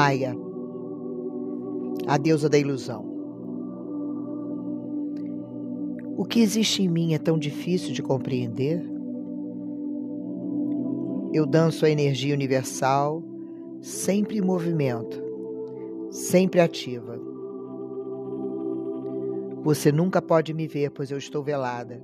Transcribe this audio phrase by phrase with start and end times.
[0.00, 0.32] Maia,
[2.06, 3.04] a deusa da ilusão.
[6.16, 8.80] O que existe em mim é tão difícil de compreender?
[11.32, 13.24] Eu danço a energia universal,
[13.80, 15.20] sempre em movimento,
[16.12, 17.18] sempre ativa.
[19.64, 22.00] Você nunca pode me ver, pois eu estou velada.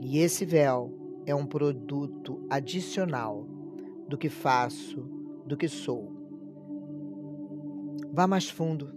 [0.00, 0.92] E esse véu
[1.24, 3.46] é um produto adicional
[4.08, 5.08] do que faço,
[5.46, 6.17] do que sou.
[8.12, 8.90] Vá mais fundo.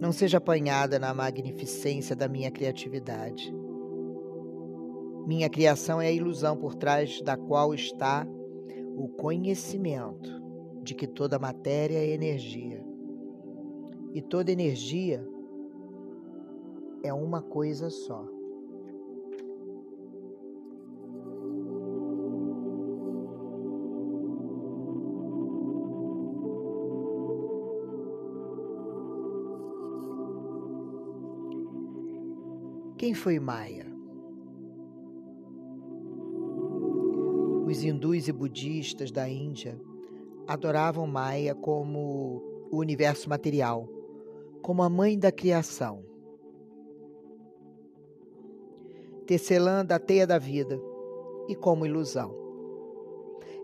[0.00, 3.54] Não seja apanhada na magnificência da minha criatividade.
[5.26, 8.26] Minha criação é a ilusão por trás da qual está
[8.96, 10.40] o conhecimento
[10.82, 12.84] de que toda matéria é energia.
[14.14, 15.24] E toda energia
[17.02, 18.39] é uma coisa só.
[33.00, 33.86] Quem foi Maia?
[37.66, 39.80] Os hindus e budistas da Índia
[40.46, 43.88] adoravam Maia como o universo material,
[44.60, 46.04] como a mãe da criação.
[49.26, 50.78] Tecelã da teia da vida
[51.48, 52.36] e como ilusão.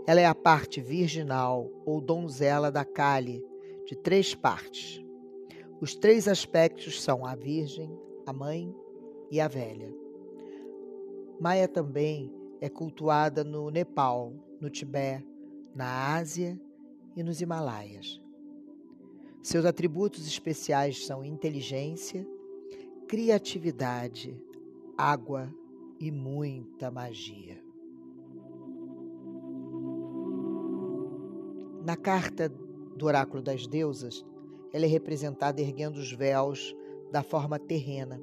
[0.06, 3.44] Ela é a parte virginal ou donzela da Kali,
[3.84, 5.04] de três partes.
[5.78, 8.74] Os três aspectos são a Virgem, a Mãe
[9.30, 9.92] e a velha.
[11.40, 15.26] Maia também é cultuada no Nepal, no Tibete,
[15.74, 16.58] na Ásia
[17.14, 18.20] e nos Himalaias.
[19.42, 22.26] Seus atributos especiais são inteligência,
[23.06, 24.42] criatividade,
[24.96, 25.52] água
[26.00, 27.62] e muita magia.
[31.84, 34.24] Na carta do Oráculo das Deusas,
[34.72, 36.74] ela é representada erguendo os véus
[37.12, 38.20] da forma terrena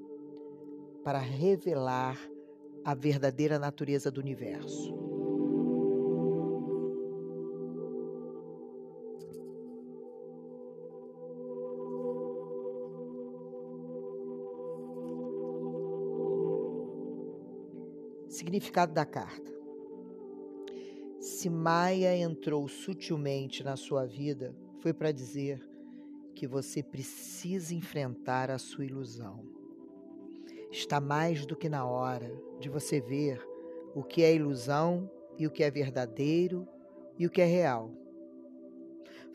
[1.03, 2.18] para revelar
[2.84, 4.94] a verdadeira natureza do universo.
[18.28, 19.53] Significado da carta.
[21.20, 25.62] Se Maia entrou sutilmente na sua vida, foi para dizer
[26.35, 29.62] que você precisa enfrentar a sua ilusão.
[30.73, 33.39] Está mais do que na hora de você ver
[33.94, 35.07] o que é ilusão
[35.38, 36.67] e o que é verdadeiro
[37.16, 37.91] e o que é real.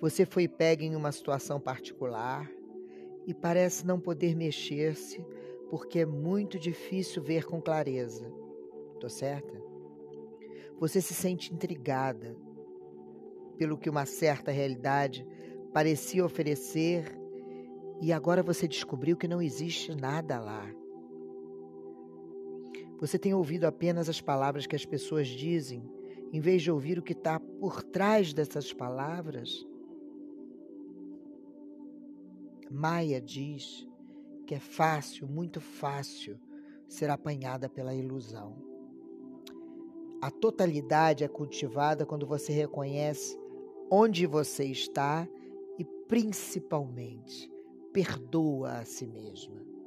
[0.01, 2.51] Você foi pego em uma situação particular
[3.25, 5.25] e parece não poder mexer-se
[5.71, 8.29] porque é muito difícil ver com clareza.
[8.99, 9.63] Tô certa?
[10.81, 12.37] Você se sente intrigada
[13.57, 15.25] pelo que uma certa realidade
[15.73, 17.17] parecia oferecer
[18.03, 20.69] e agora você descobriu que não existe nada lá.
[23.01, 25.89] Você tem ouvido apenas as palavras que as pessoas dizem,
[26.33, 29.65] em vez de ouvir o que está por trás dessas palavras?
[32.69, 33.87] Maia diz
[34.47, 36.41] que é fácil, muito fácil,
[36.89, 38.57] ser apanhada pela ilusão.
[40.21, 43.39] A totalidade é cultivada quando você reconhece
[43.89, 45.29] onde você está
[45.79, 47.49] e, principalmente,
[47.93, 49.78] perdoa a si mesma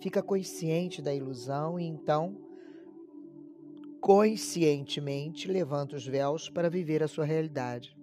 [0.00, 2.36] fica consciente da ilusão e então
[4.00, 7.96] conscientemente levanta os véus para viver a sua realidade.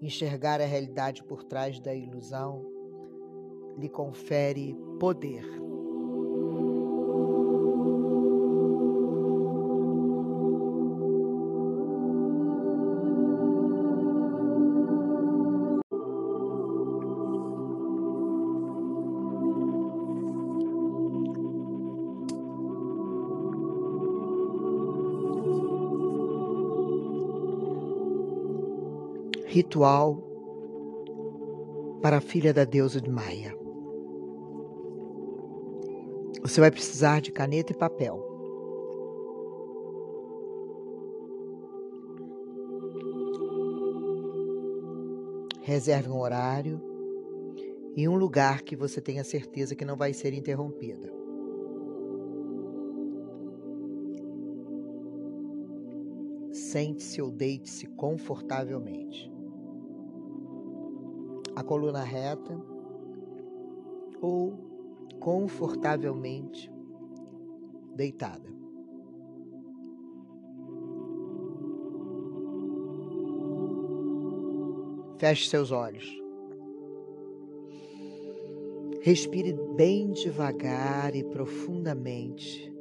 [0.00, 2.64] Enxergar a realidade por trás da ilusão
[3.78, 5.44] lhe confere poder.
[29.52, 30.16] Ritual
[32.00, 33.54] para a filha da deusa de Maia.
[36.40, 38.18] Você vai precisar de caneta e papel.
[45.60, 46.80] Reserve um horário
[47.94, 51.12] e um lugar que você tenha certeza que não vai ser interrompida.
[56.50, 59.31] Sente-se ou deite-se confortavelmente
[61.62, 62.60] coluna reta
[64.20, 64.54] ou
[65.18, 66.70] confortavelmente
[67.94, 68.50] deitada.
[75.18, 76.20] Feche seus olhos.
[79.02, 82.72] Respire bem devagar e profundamente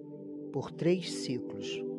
[0.52, 1.91] por três ciclos.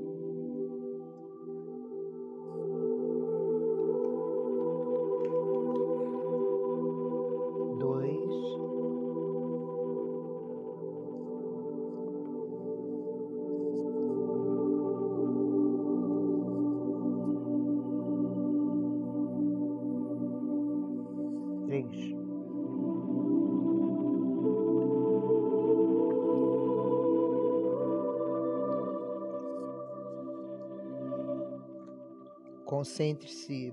[32.82, 33.72] Concentre-se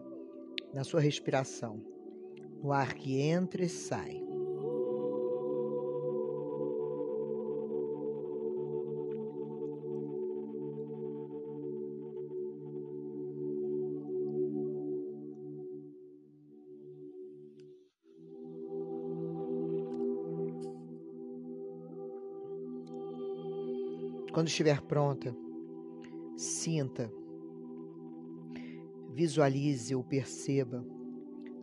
[0.71, 1.83] na sua respiração,
[2.61, 4.21] no ar que entra e sai.
[24.31, 25.35] Quando estiver pronta,
[26.37, 27.11] sinta
[29.19, 30.81] visualize ou perceba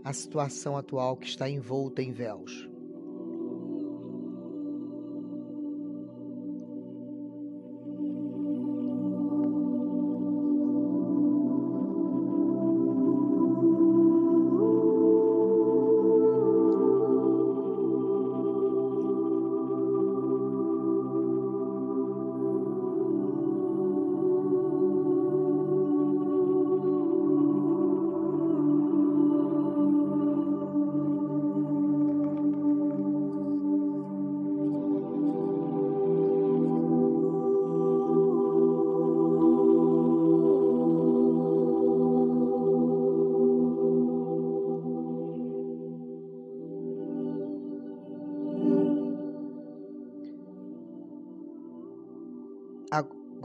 [0.04, 2.68] a situação atual que está envolta em véus.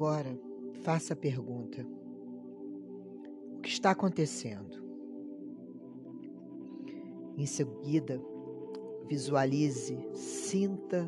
[0.01, 0.35] Agora,
[0.81, 1.85] faça a pergunta:
[3.55, 4.83] O que está acontecendo?
[7.37, 8.19] Em seguida,
[9.07, 11.07] visualize, sinta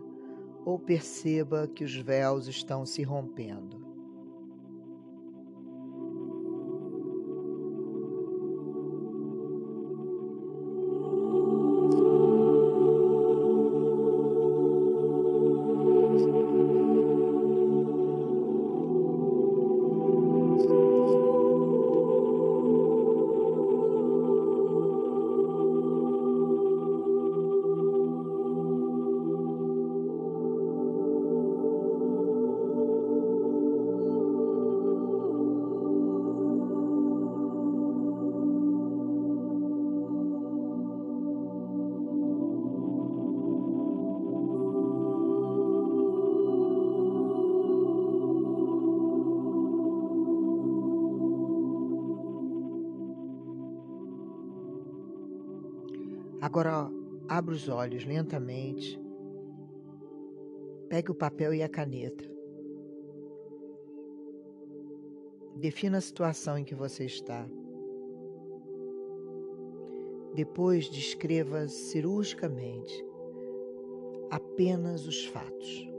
[0.64, 3.83] ou perceba que os véus estão se rompendo.
[56.54, 56.88] Agora
[57.28, 59.02] abra os olhos lentamente.
[60.88, 62.24] Pegue o papel e a caneta.
[65.56, 67.50] Defina a situação em que você está.
[70.36, 73.04] Depois descreva cirurgicamente
[74.30, 75.93] apenas os fatos.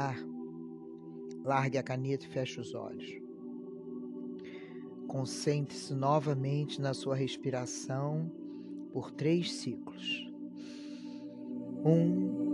[0.00, 0.16] Terminar,
[1.44, 3.20] largue a caneta e feche os olhos.
[5.06, 8.30] Concentre-se novamente na sua respiração
[8.92, 10.30] por três ciclos.
[11.84, 12.49] Um,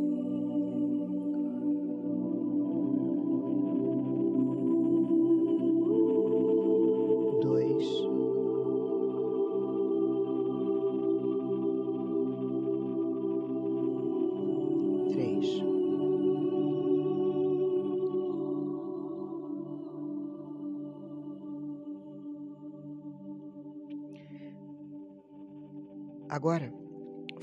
[26.36, 26.70] Agora,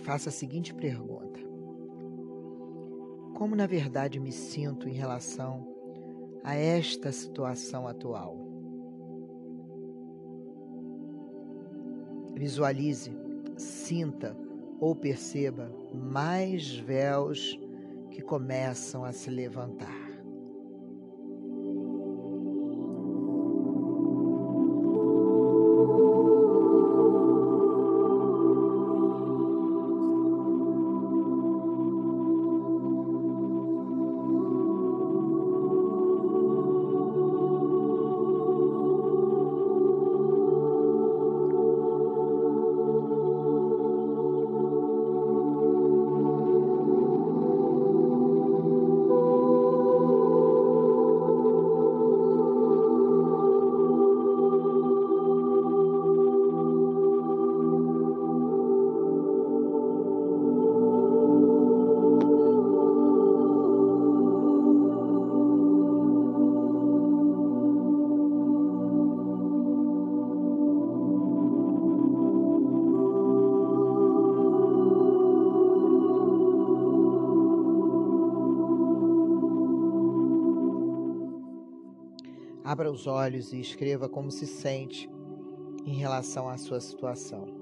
[0.03, 1.39] faça a seguinte pergunta:
[3.35, 5.67] Como na verdade me sinto em relação
[6.43, 8.37] a esta situação atual?
[12.35, 13.11] Visualize,
[13.57, 14.37] sinta
[14.79, 17.59] ou perceba mais véus
[18.11, 20.02] que começam a se levantar.
[82.73, 85.07] Abra os olhos e escreva como se sente
[85.85, 87.52] em relação à sua situação.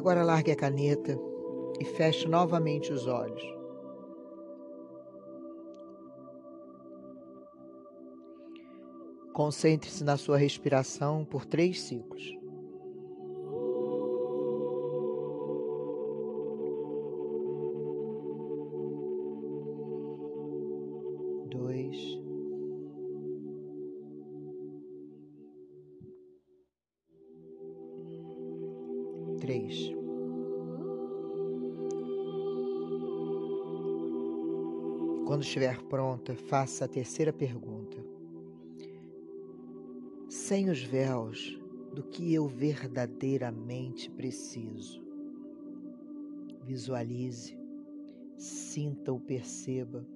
[0.00, 1.14] Agora largue a caneta
[1.78, 3.42] e feche novamente os olhos.
[9.34, 12.39] Concentre-se na sua respiração por três ciclos.
[35.26, 37.96] Quando estiver pronta, faça a terceira pergunta.
[40.28, 41.58] Sem os véus
[41.94, 45.02] do que eu verdadeiramente preciso.
[46.64, 47.58] Visualize,
[48.36, 50.06] sinta ou perceba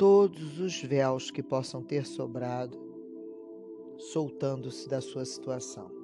[0.00, 2.78] todos os véus que possam ter sobrado,
[3.98, 5.99] soltando-se da sua situação.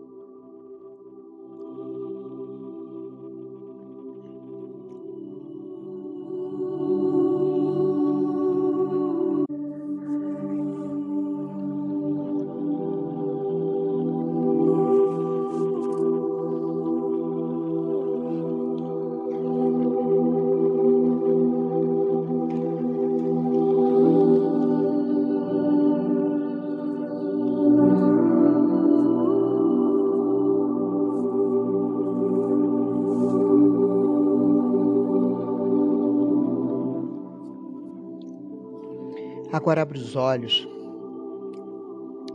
[39.67, 40.65] Agora abra os olhos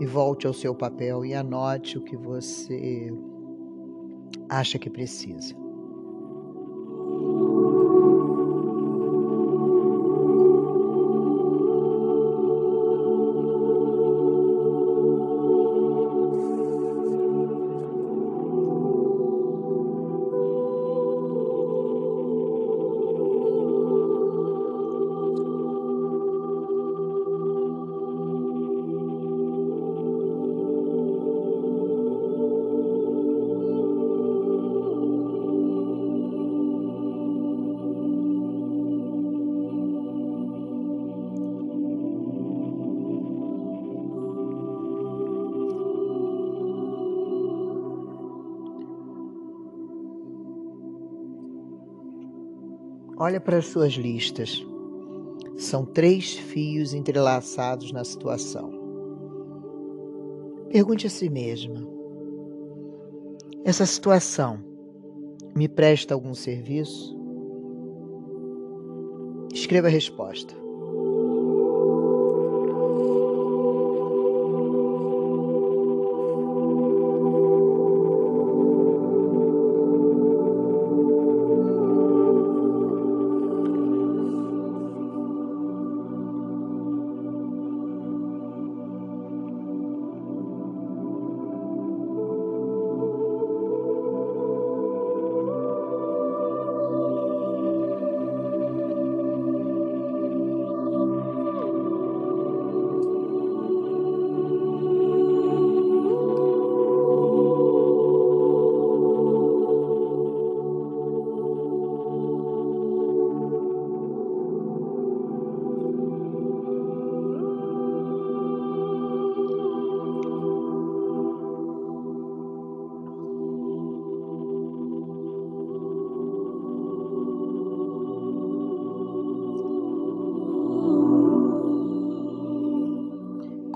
[0.01, 3.09] e volte ao seu papel e anote o que você
[4.49, 5.55] acha que precisa.
[53.23, 54.65] Olha para as suas listas.
[55.55, 58.73] São três fios entrelaçados na situação.
[60.71, 61.87] Pergunte a si mesma:
[63.63, 64.57] essa situação
[65.55, 67.15] me presta algum serviço?
[69.53, 70.55] Escreva a resposta.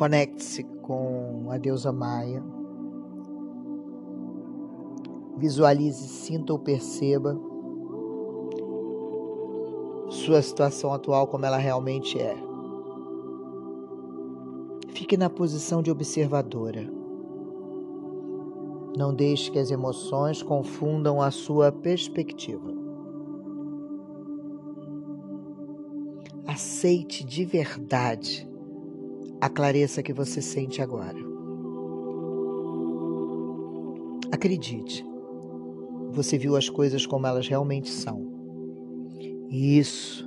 [0.05, 2.43] Conecte-se com a deusa Maia.
[5.35, 7.35] Visualize, sinta ou perceba
[10.07, 12.38] sua situação atual como ela realmente é.
[14.89, 16.88] Fique na posição de observadora.
[18.95, 22.71] Não deixe que as emoções confundam a sua perspectiva.
[26.45, 28.44] Aceite de verdade
[29.41, 31.17] a clareza que você sente agora.
[34.31, 35.05] Acredite,
[36.11, 38.25] você viu as coisas como elas realmente são.
[39.49, 40.25] E isso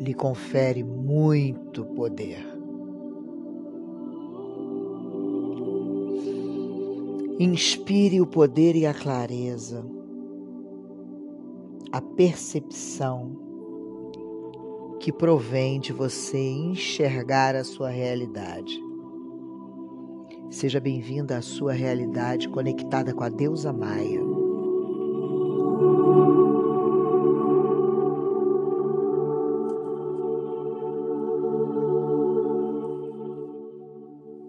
[0.00, 2.44] lhe confere muito poder.
[7.38, 9.84] Inspire o poder e a clareza,
[11.90, 13.43] a percepção
[15.04, 18.80] que provém de você enxergar a sua realidade.
[20.48, 24.33] Seja bem-vinda à sua realidade conectada com a deusa Maia.